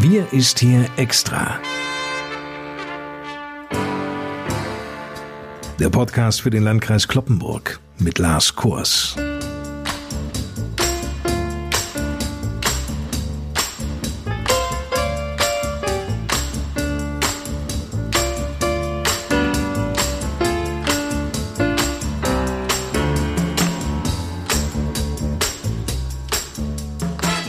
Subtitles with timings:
[0.00, 1.58] Wir ist hier extra.
[5.80, 9.16] Der Podcast für den Landkreis Kloppenburg mit Lars Kurs.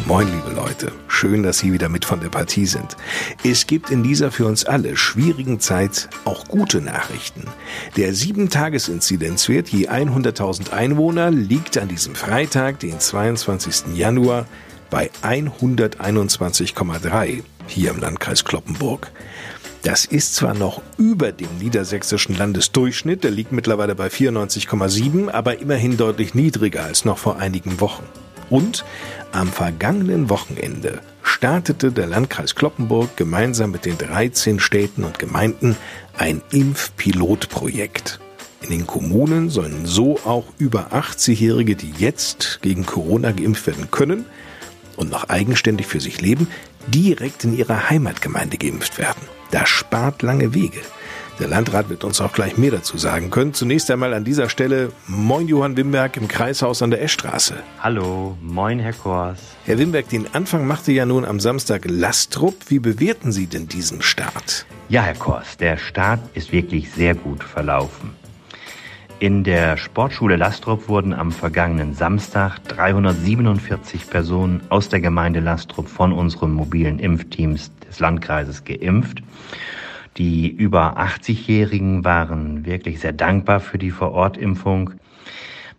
[0.05, 0.91] Moin, liebe Leute.
[1.19, 2.95] Schön, dass Sie wieder mit von der Partie sind.
[3.43, 7.43] Es gibt in dieser für uns alle schwierigen Zeit auch gute Nachrichten.
[7.97, 13.97] Der 7-Tages-Inzidenzwert je 100.000 Einwohner liegt an diesem Freitag, den 22.
[13.97, 14.45] Januar,
[14.89, 19.11] bei 121,3 hier im Landkreis Kloppenburg.
[19.83, 25.97] Das ist zwar noch über dem niedersächsischen Landesdurchschnitt, der liegt mittlerweile bei 94,7, aber immerhin
[25.97, 28.05] deutlich niedriger als noch vor einigen Wochen.
[28.49, 28.83] Und
[29.31, 35.75] am vergangenen Wochenende startete der Landkreis Kloppenburg gemeinsam mit den 13 Städten und Gemeinden
[36.17, 38.19] ein Impfpilotprojekt.
[38.61, 44.25] In den Kommunen sollen so auch über 80-Jährige, die jetzt gegen Corona geimpft werden können
[44.97, 46.47] und noch eigenständig für sich leben,
[46.87, 49.21] direkt in ihrer Heimatgemeinde geimpft werden.
[49.51, 50.81] Das spart lange Wege.
[51.39, 53.53] Der Landrat wird uns auch gleich mehr dazu sagen können.
[53.53, 57.55] Zunächst einmal an dieser Stelle Moin Johann Wimberg im Kreishaus an der Eschstraße.
[57.79, 59.39] Hallo, moin Herr Kors.
[59.63, 62.55] Herr Wimberg, den Anfang machte ja nun am Samstag Lastrup.
[62.67, 64.65] Wie bewerten Sie denn diesen Start?
[64.89, 68.11] Ja, Herr Kors, der Start ist wirklich sehr gut verlaufen.
[69.19, 76.11] In der Sportschule Lastrup wurden am vergangenen Samstag 347 Personen aus der Gemeinde Lastrup von
[76.11, 79.23] unseren mobilen Impfteams des Landkreises geimpft.
[80.19, 84.91] Die über 80-Jährigen waren wirklich sehr dankbar für die Vorortimpfung.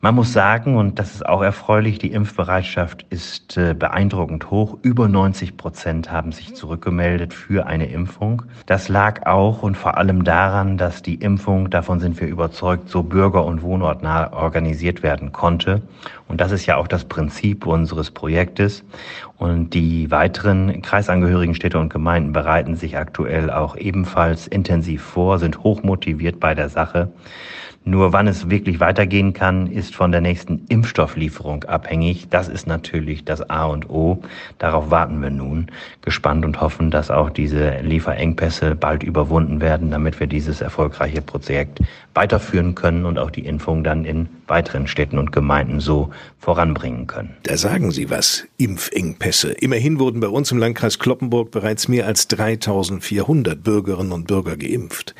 [0.02, 4.78] Man muss sagen, und das ist auch erfreulich, die Impfbereitschaft ist äh, beeindruckend hoch.
[4.80, 8.44] Über 90 Prozent haben sich zurückgemeldet für eine Impfung.
[8.64, 13.02] Das lag auch und vor allem daran, dass die Impfung, davon sind wir überzeugt, so
[13.02, 15.82] bürger- und wohnortnah organisiert werden konnte.
[16.28, 18.82] Und das ist ja auch das Prinzip unseres Projektes.
[19.36, 25.62] Und die weiteren kreisangehörigen Städte und Gemeinden bereiten sich aktuell auch ebenfalls intensiv vor, sind
[25.62, 27.10] hochmotiviert bei der Sache.
[27.84, 32.28] Nur wann es wirklich weitergehen kann, ist von der nächsten Impfstofflieferung abhängig.
[32.28, 34.22] Das ist natürlich das A und O.
[34.58, 35.68] Darauf warten wir nun
[36.02, 41.80] gespannt und hoffen, dass auch diese Lieferengpässe bald überwunden werden, damit wir dieses erfolgreiche Projekt
[42.12, 47.34] weiterführen können und auch die Impfung dann in weiteren Städten und Gemeinden so voranbringen können.
[47.44, 49.52] Da sagen Sie was, Impfengpässe.
[49.52, 55.14] Immerhin wurden bei uns im Landkreis Kloppenburg bereits mehr als 3400 Bürgerinnen und Bürger geimpft.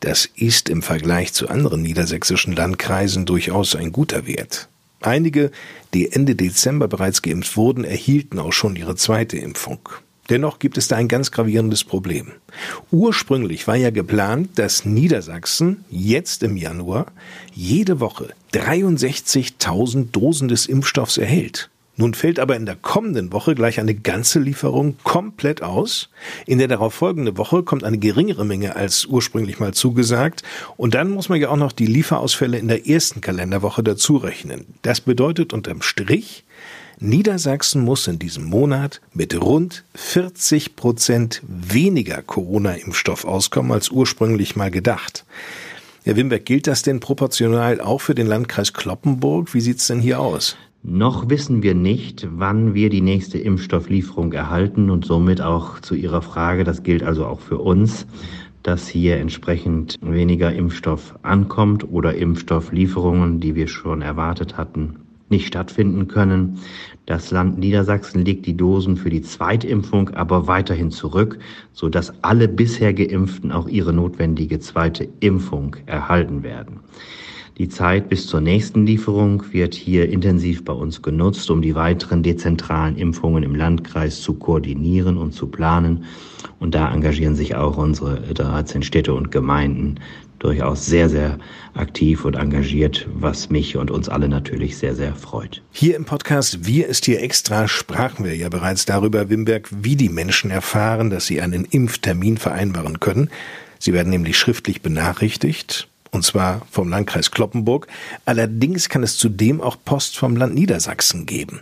[0.00, 4.68] Das ist im Vergleich zu anderen niedersächsischen Landkreisen durchaus ein guter Wert.
[5.02, 5.50] Einige,
[5.94, 9.80] die Ende Dezember bereits geimpft wurden, erhielten auch schon ihre zweite Impfung.
[10.30, 12.32] Dennoch gibt es da ein ganz gravierendes Problem.
[12.90, 17.06] Ursprünglich war ja geplant, dass Niedersachsen jetzt im Januar
[17.52, 21.68] jede Woche 63.000 Dosen des Impfstoffs erhält.
[21.96, 26.08] Nun fällt aber in der kommenden Woche gleich eine ganze Lieferung komplett aus.
[26.46, 30.42] In der darauf folgenden Woche kommt eine geringere Menge als ursprünglich mal zugesagt.
[30.76, 34.66] Und dann muss man ja auch noch die Lieferausfälle in der ersten Kalenderwoche dazu rechnen.
[34.82, 36.44] Das bedeutet unterm Strich,
[37.02, 44.70] Niedersachsen muss in diesem Monat mit rund 40 Prozent weniger Corona-Impfstoff auskommen als ursprünglich mal
[44.70, 45.24] gedacht.
[46.04, 49.54] Herr Wimberg, gilt das denn proportional auch für den Landkreis Kloppenburg?
[49.54, 50.56] Wie sieht's denn hier aus?
[50.82, 56.22] Noch wissen wir nicht, wann wir die nächste Impfstofflieferung erhalten und somit auch zu Ihrer
[56.22, 58.06] Frage, das gilt also auch für uns,
[58.62, 64.96] dass hier entsprechend weniger Impfstoff ankommt oder Impfstofflieferungen, die wir schon erwartet hatten,
[65.28, 66.60] nicht stattfinden können.
[67.04, 71.38] Das Land Niedersachsen legt die Dosen für die Zweitimpfung aber weiterhin zurück,
[71.74, 76.80] so dass alle bisher Geimpften auch ihre notwendige zweite Impfung erhalten werden.
[77.60, 82.22] Die Zeit bis zur nächsten Lieferung wird hier intensiv bei uns genutzt, um die weiteren
[82.22, 86.04] dezentralen Impfungen im Landkreis zu koordinieren und zu planen.
[86.58, 89.96] Und da engagieren sich auch unsere 13 Städte und Gemeinden
[90.38, 91.38] durchaus sehr, sehr
[91.74, 95.60] aktiv und engagiert, was mich und uns alle natürlich sehr, sehr freut.
[95.70, 100.08] Hier im Podcast Wir ist hier extra sprachen wir ja bereits darüber, Wimberg, wie die
[100.08, 103.28] Menschen erfahren, dass sie einen Impftermin vereinbaren können.
[103.78, 107.86] Sie werden nämlich schriftlich benachrichtigt und zwar vom Landkreis Kloppenburg.
[108.24, 111.60] Allerdings kann es zudem auch Post vom Land Niedersachsen geben.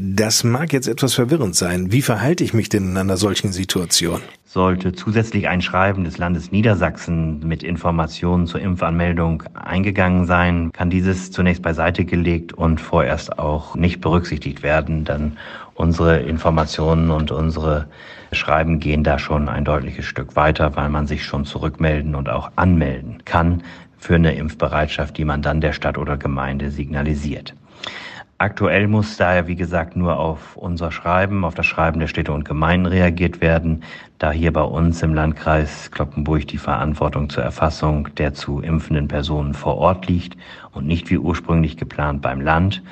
[0.00, 1.92] Das mag jetzt etwas verwirrend sein.
[1.92, 4.22] Wie verhalte ich mich denn in einer solchen Situation?
[4.46, 11.30] Sollte zusätzlich ein Schreiben des Landes Niedersachsen mit Informationen zur Impfanmeldung eingegangen sein, kann dieses
[11.30, 15.32] zunächst beiseite gelegt und vorerst auch nicht berücksichtigt werden, denn
[15.74, 17.86] unsere Informationen und unsere
[18.32, 22.50] Schreiben gehen da schon ein deutliches Stück weiter, weil man sich schon zurückmelden und auch
[22.56, 23.62] anmelden kann
[23.98, 27.54] für eine Impfbereitschaft, die man dann der Stadt oder Gemeinde signalisiert.
[28.42, 32.44] Aktuell muss daher, wie gesagt, nur auf unser Schreiben, auf das Schreiben der Städte und
[32.44, 33.84] Gemeinden reagiert werden,
[34.18, 39.54] da hier bei uns im Landkreis Kloppenburg die Verantwortung zur Erfassung der zu impfenden Personen
[39.54, 40.36] vor Ort liegt
[40.72, 42.82] und nicht wie ursprünglich geplant beim Land.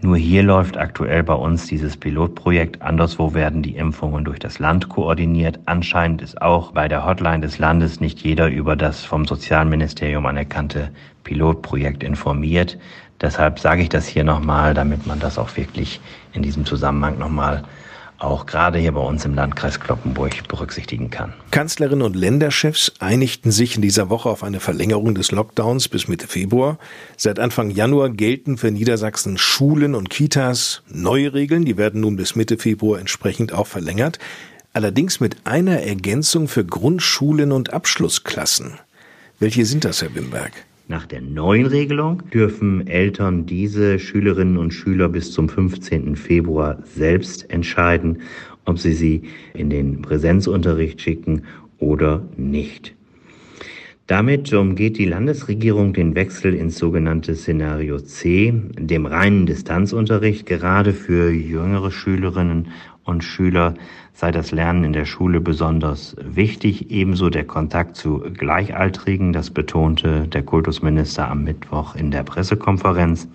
[0.00, 2.82] Nur hier läuft aktuell bei uns dieses Pilotprojekt.
[2.82, 5.60] Anderswo werden die Impfungen durch das Land koordiniert.
[5.66, 10.90] Anscheinend ist auch bei der Hotline des Landes nicht jeder über das vom Sozialministerium anerkannte
[11.22, 12.76] Pilotprojekt informiert.
[13.20, 16.00] Deshalb sage ich das hier nochmal, damit man das auch wirklich
[16.32, 17.64] in diesem Zusammenhang nochmal
[18.20, 21.32] auch gerade hier bei uns im Landkreis Kloppenburg berücksichtigen kann.
[21.50, 26.26] Kanzlerin und Länderchefs einigten sich in dieser Woche auf eine Verlängerung des Lockdowns bis Mitte
[26.26, 26.78] Februar.
[27.16, 31.64] Seit Anfang Januar gelten für Niedersachsen Schulen und Kitas neue Regeln.
[31.64, 34.18] Die werden nun bis Mitte Februar entsprechend auch verlängert.
[34.74, 38.78] Allerdings mit einer Ergänzung für Grundschulen und Abschlussklassen.
[39.38, 40.52] Welche sind das, Herr Wimberg?
[40.90, 46.16] Nach der neuen Regelung dürfen Eltern diese Schülerinnen und Schüler bis zum 15.
[46.16, 48.22] Februar selbst entscheiden,
[48.64, 49.22] ob sie sie
[49.54, 51.42] in den Präsenzunterricht schicken
[51.78, 52.96] oder nicht.
[54.08, 61.30] Damit umgeht die Landesregierung den Wechsel ins sogenannte Szenario C, dem reinen Distanzunterricht, gerade für
[61.30, 62.66] jüngere Schülerinnen
[63.04, 63.74] und Schüler
[64.12, 70.28] sei das Lernen in der Schule besonders wichtig, ebenso der Kontakt zu Gleichaltrigen, das betonte
[70.28, 73.28] der Kultusminister am Mittwoch in der Pressekonferenz.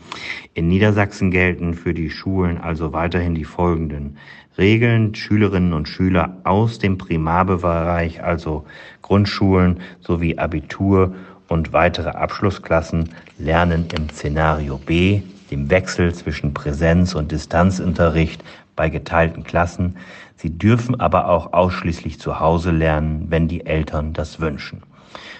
[0.53, 4.17] In Niedersachsen gelten für die Schulen also weiterhin die folgenden
[4.57, 5.15] Regeln.
[5.15, 8.65] Schülerinnen und Schüler aus dem Primarbereich, also
[9.01, 11.15] Grundschulen sowie Abitur
[11.47, 15.21] und weitere Abschlussklassen lernen im Szenario B,
[15.51, 18.43] dem Wechsel zwischen Präsenz- und Distanzunterricht
[18.75, 19.97] bei geteilten Klassen.
[20.37, 24.83] Sie dürfen aber auch ausschließlich zu Hause lernen, wenn die Eltern das wünschen.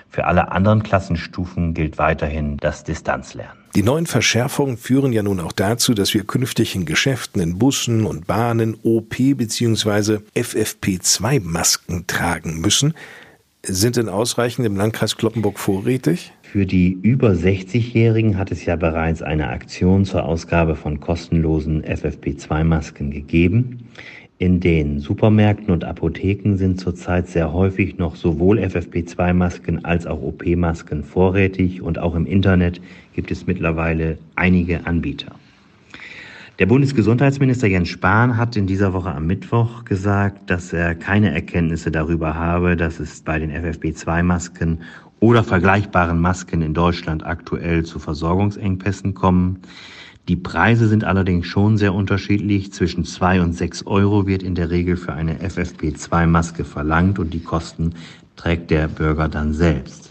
[0.10, 3.58] Für alle anderen Klassenstufen gilt weiterhin das Distanzlernen.
[3.76, 8.06] Die neuen Verschärfungen führen ja nun auch dazu, dass wir künftig in Geschäften, in Bussen
[8.06, 10.20] und Bahnen OP bzw.
[10.34, 12.94] FFP2-Masken tragen müssen.
[13.64, 16.32] Sind denn ausreichend im Landkreis Kloppenburg vorrätig?
[16.56, 23.12] Für die über 60-Jährigen hat es ja bereits eine Aktion zur Ausgabe von kostenlosen FFP2-Masken
[23.12, 23.90] gegeben.
[24.38, 31.04] In den Supermärkten und Apotheken sind zurzeit sehr häufig noch sowohl FFP2-Masken als auch OP-Masken
[31.04, 32.80] vorrätig und auch im Internet
[33.12, 35.36] gibt es mittlerweile einige Anbieter.
[36.58, 41.92] Der Bundesgesundheitsminister Jens Spahn hat in dieser Woche am Mittwoch gesagt, dass er keine Erkenntnisse
[41.92, 44.80] darüber habe, dass es bei den FFP2-Masken
[45.20, 49.62] oder vergleichbaren Masken in Deutschland aktuell zu Versorgungsengpässen kommen.
[50.28, 52.74] Die Preise sind allerdings schon sehr unterschiedlich.
[52.74, 57.44] Zwischen zwei und sechs Euro wird in der Regel für eine FFP2-Maske verlangt und die
[57.44, 57.94] Kosten
[58.36, 60.10] trägt der Bürger dann selbst.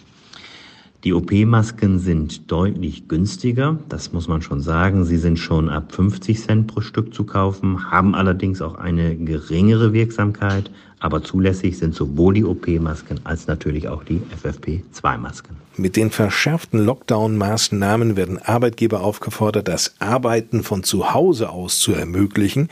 [1.05, 5.05] Die OP-Masken sind deutlich günstiger, das muss man schon sagen.
[5.05, 9.93] Sie sind schon ab 50 Cent pro Stück zu kaufen, haben allerdings auch eine geringere
[9.93, 10.71] Wirksamkeit,
[11.05, 15.55] aber zulässig sind sowohl die OP-Masken als natürlich auch die FFP2-Masken.
[15.77, 22.71] Mit den verschärften Lockdown-Maßnahmen werden Arbeitgeber aufgefordert, das Arbeiten von zu Hause aus zu ermöglichen.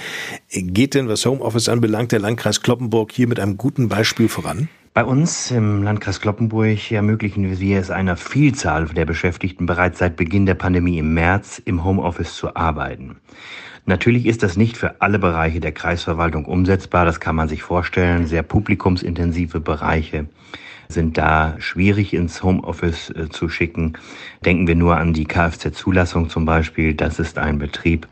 [0.50, 4.70] Geht denn, was Homeoffice anbelangt, der Landkreis Kloppenburg hier mit einem guten Beispiel voran?
[4.94, 10.46] Bei uns im Landkreis Kloppenburg ermöglichen wir es einer Vielzahl der Beschäftigten bereits seit Beginn
[10.46, 13.16] der Pandemie im März im Homeoffice zu arbeiten.
[13.84, 18.26] Natürlich ist das nicht für alle Bereiche der Kreisverwaltung umsetzbar, das kann man sich vorstellen,
[18.26, 20.26] sehr publikumsintensive Bereiche
[20.92, 23.94] sind da schwierig ins Homeoffice äh, zu schicken.
[24.44, 26.94] Denken wir nur an die Kfz-Zulassung zum Beispiel.
[26.94, 28.06] Das ist ein Betrieb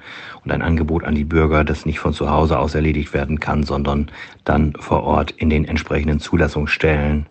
[0.45, 3.63] und ein Angebot an die Bürger, das nicht von zu Hause aus erledigt werden kann,
[3.63, 4.11] sondern
[4.45, 7.27] dann vor Ort in den entsprechenden Zulassungsstellen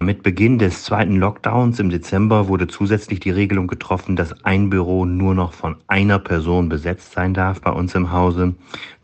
[0.00, 5.06] mit Beginn des zweiten Lockdowns im Dezember wurde zusätzlich die Regelung getroffen, dass ein Büro
[5.06, 8.54] nur noch von einer Person besetzt sein darf bei uns im Hause.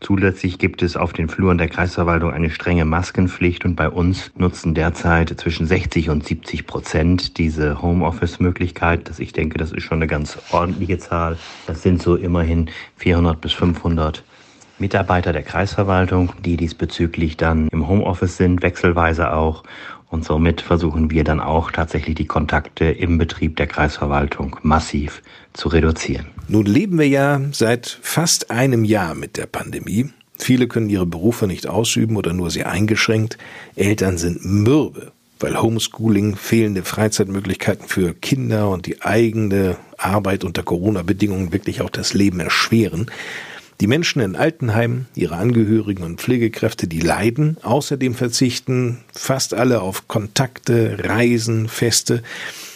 [0.01, 4.75] Zusätzlich gibt es auf den Fluren der Kreisverwaltung eine strenge Maskenpflicht und bei uns nutzen
[4.75, 9.09] derzeit zwischen 60 und 70 Prozent diese Homeoffice-Möglichkeit.
[9.09, 11.37] Das, ich denke, das ist schon eine ganz ordentliche Zahl.
[11.65, 14.23] Das sind so immerhin 400 bis 500
[14.79, 19.63] Mitarbeiter der Kreisverwaltung, die diesbezüglich dann im Homeoffice sind, wechselweise auch.
[20.13, 25.69] Und somit versuchen wir dann auch tatsächlich die Kontakte im Betrieb der Kreisverwaltung massiv zu
[25.69, 26.27] reduzieren.
[26.47, 30.11] Nun leben wir ja seit fast einem Jahr mit der Pandemie.
[30.37, 33.39] Viele können ihre Berufe nicht ausüben oder nur sehr eingeschränkt.
[33.75, 41.51] Eltern sind mürbe, weil Homeschooling, fehlende Freizeitmöglichkeiten für Kinder und die eigene Arbeit unter Corona-Bedingungen
[41.53, 43.07] wirklich auch das Leben erschweren.
[43.83, 47.57] Die Menschen in Altenheimen, ihre Angehörigen und Pflegekräfte, die leiden.
[47.63, 52.23] Außerdem verzichten fast alle auf Kontakte, Reisen, Feste.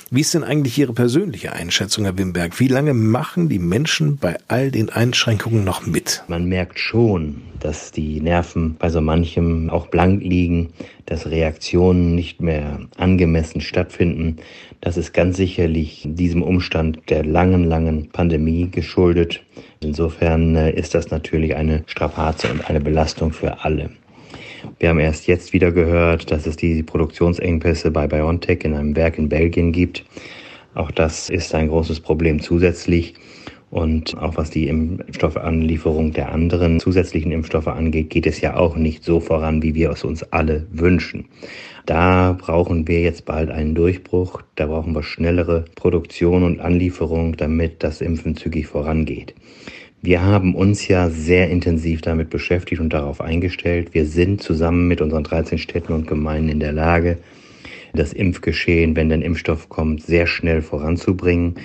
[0.10, 2.58] Wie ist denn eigentlich Ihre persönliche Einschätzung, Herr Wimberg?
[2.62, 6.24] Wie lange machen die Menschen bei all den Einschränkungen noch mit?
[6.30, 10.70] Man merkt schon, dass die Nerven bei so manchem auch blank liegen,
[11.08, 14.38] dass Reaktionen nicht mehr angemessen stattfinden.
[14.80, 19.44] Das ist ganz sicherlich diesem Umstand der langen, langen Pandemie geschuldet.
[19.82, 23.90] Insofern äh, ist das natürlich eine Strapaze und eine Belastung für alle.
[24.80, 29.18] Wir haben erst jetzt wieder gehört, dass es die Produktionsengpässe bei BioNTech in einem Werk
[29.18, 30.06] in Belgien gibt.
[30.76, 33.16] Auch das ist ein großes Problem zusätzlich.
[33.70, 39.04] Und auch was die Impfstoffanlieferung der anderen zusätzlichen Impfstoffe angeht, geht es ja auch nicht
[39.04, 41.26] so voran, wie wir es uns alle wünschen.
[41.86, 44.42] Da brauchen wir jetzt bald einen Durchbruch.
[44.56, 49.36] Da brauchen wir schnellere Produktion und Anlieferung, damit das Impfen zügig vorangeht.
[50.02, 53.94] Wir haben uns ja sehr intensiv damit beschäftigt und darauf eingestellt.
[53.94, 57.18] Wir sind zusammen mit unseren 13 Städten und Gemeinden in der Lage,
[57.94, 61.56] das Impfgeschehen, wenn der Impfstoff kommt, sehr schnell voranzubringen.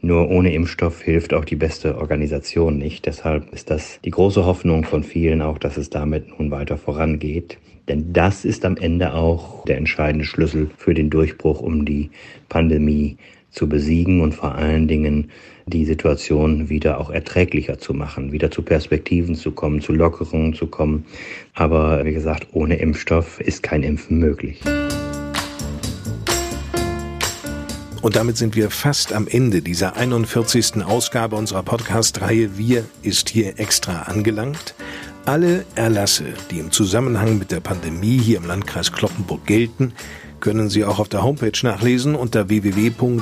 [0.00, 3.06] Nur ohne Impfstoff hilft auch die beste Organisation nicht.
[3.06, 7.58] Deshalb ist das die große Hoffnung von vielen auch, dass es damit nun weiter vorangeht.
[7.88, 12.10] Denn das ist am Ende auch der entscheidende Schlüssel für den Durchbruch, um die
[12.48, 13.18] Pandemie
[13.54, 15.30] zu besiegen und vor allen Dingen
[15.66, 20.66] die Situation wieder auch erträglicher zu machen, wieder zu Perspektiven zu kommen, zu Lockerungen zu
[20.66, 21.06] kommen.
[21.54, 24.60] Aber wie gesagt, ohne Impfstoff ist kein Impfen möglich.
[28.02, 30.84] Und damit sind wir fast am Ende dieser 41.
[30.84, 34.74] Ausgabe unserer Podcast-Reihe Wir ist hier extra angelangt.
[35.24, 39.94] Alle Erlasse, die im Zusammenhang mit der Pandemie hier im Landkreis Kloppenburg gelten,
[40.44, 43.16] können Sie auch auf der Homepage nachlesen unter www.lkclp.de,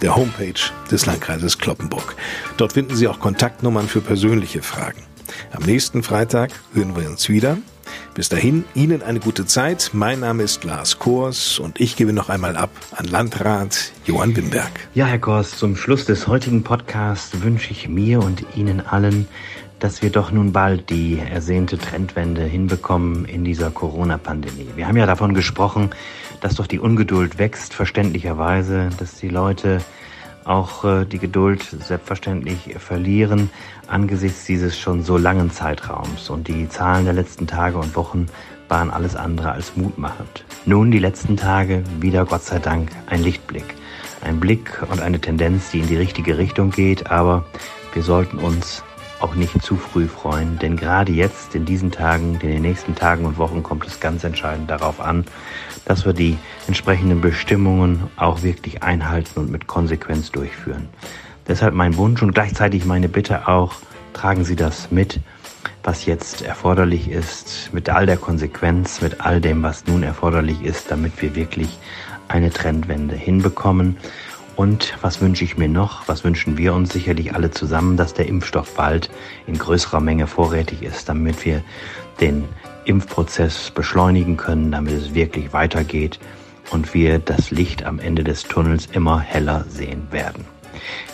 [0.00, 0.54] der Homepage
[0.90, 2.16] des Landkreises Kloppenburg.
[2.56, 5.02] Dort finden Sie auch Kontaktnummern für persönliche Fragen.
[5.52, 7.58] Am nächsten Freitag hören wir uns wieder.
[8.14, 9.90] Bis dahin, Ihnen eine gute Zeit.
[9.92, 14.70] Mein Name ist Lars Kors und ich gebe noch einmal ab an Landrat Johann Wimberg.
[14.94, 19.28] Ja, Herr Kors, zum Schluss des heutigen Podcasts wünsche ich mir und Ihnen allen
[19.84, 24.68] dass wir doch nun bald die ersehnte Trendwende hinbekommen in dieser Corona-Pandemie.
[24.76, 25.90] Wir haben ja davon gesprochen,
[26.40, 29.82] dass doch die Ungeduld wächst, verständlicherweise, dass die Leute
[30.44, 33.50] auch äh, die Geduld selbstverständlich verlieren
[33.86, 36.30] angesichts dieses schon so langen Zeitraums.
[36.30, 38.24] Und die Zahlen der letzten Tage und Wochen
[38.70, 40.46] waren alles andere als mutmachend.
[40.64, 43.74] Nun die letzten Tage wieder Gott sei Dank ein Lichtblick.
[44.22, 47.44] Ein Blick und eine Tendenz, die in die richtige Richtung geht, aber
[47.92, 48.82] wir sollten uns
[49.24, 53.24] auch nicht zu früh freuen, denn gerade jetzt, in diesen Tagen, in den nächsten Tagen
[53.24, 55.24] und Wochen kommt es ganz entscheidend darauf an,
[55.86, 60.90] dass wir die entsprechenden Bestimmungen auch wirklich einhalten und mit Konsequenz durchführen.
[61.48, 63.76] Deshalb mein Wunsch und gleichzeitig meine Bitte auch,
[64.12, 65.20] tragen Sie das mit,
[65.82, 70.90] was jetzt erforderlich ist, mit all der Konsequenz, mit all dem, was nun erforderlich ist,
[70.90, 71.78] damit wir wirklich
[72.28, 73.96] eine Trendwende hinbekommen
[74.56, 76.06] und was wünsche ich mir noch?
[76.08, 79.10] Was wünschen wir uns sicherlich alle zusammen, dass der Impfstoff bald
[79.46, 81.62] in größerer Menge vorrätig ist, damit wir
[82.20, 82.44] den
[82.84, 86.18] Impfprozess beschleunigen können, damit es wirklich weitergeht
[86.70, 90.44] und wir das Licht am Ende des Tunnels immer heller sehen werden.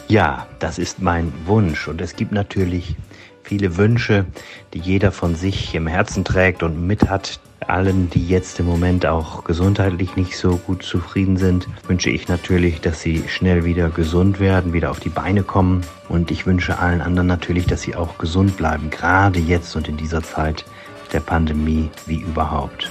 [0.09, 2.97] Ja, das ist mein Wunsch und es gibt natürlich
[3.43, 4.27] viele Wünsche,
[4.75, 9.07] die jeder von sich im Herzen trägt und mit hat, allen, die jetzt im Moment
[9.07, 14.41] auch gesundheitlich nicht so gut zufrieden sind, wünsche ich natürlich, dass sie schnell wieder gesund
[14.41, 15.83] werden, wieder auf die Beine kommen.
[16.09, 19.97] Und ich wünsche allen anderen natürlich, dass sie auch gesund bleiben, gerade jetzt und in
[19.97, 20.65] dieser Zeit
[21.13, 22.91] der Pandemie wie überhaupt.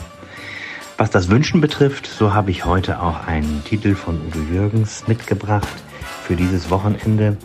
[0.98, 5.68] Was das Wünschen betrifft, so habe ich heute auch einen Titel von Udo Jürgens mitgebracht
[6.24, 7.38] für dieses Wochenende,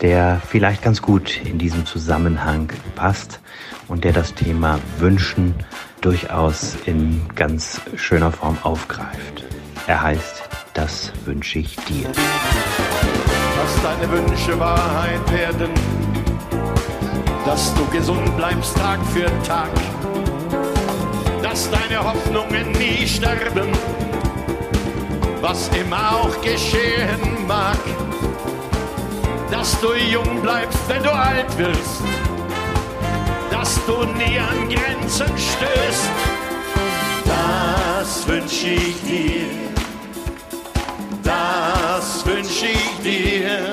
[0.00, 3.40] der vielleicht ganz gut in diesem Zusammenhang passt
[3.88, 5.54] und der das Thema Wünschen
[6.02, 9.44] durchaus in ganz schöner Form aufgreift.
[9.86, 10.42] Er heißt
[10.74, 12.08] Das wünsche ich dir.
[12.08, 15.70] Dass deine Wünsche Wahrheit werden,
[17.44, 19.70] dass du gesund bleibst Tag für Tag,
[21.42, 23.68] dass deine Hoffnungen nie sterben,
[25.40, 27.78] was immer auch geschehen mag.
[29.50, 32.02] Dass du jung bleibst, wenn du alt wirst,
[33.62, 36.10] dass du nie an Grenzen stößt.
[37.24, 39.46] Das wünsche ich dir,
[41.22, 43.70] das wünsche ich dir,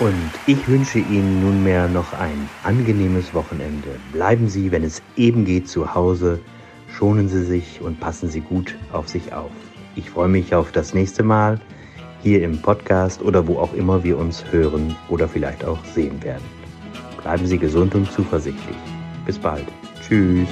[0.00, 4.00] Und ich wünsche Ihnen nunmehr noch ein angenehmes Wochenende.
[4.12, 6.40] Bleiben Sie, wenn es eben geht, zu Hause.
[6.88, 9.52] Schonen Sie sich und passen Sie gut auf sich auf.
[9.94, 11.60] Ich freue mich auf das nächste Mal
[12.22, 16.44] hier im Podcast oder wo auch immer wir uns hören oder vielleicht auch sehen werden.
[17.22, 18.76] Bleiben Sie gesund und zuversichtlich.
[19.24, 19.66] Bis bald.
[20.06, 20.48] Tschüss.